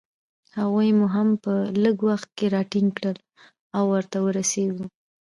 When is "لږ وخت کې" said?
1.83-2.45